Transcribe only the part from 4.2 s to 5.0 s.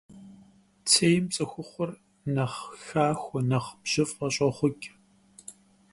щӏохъукӏ.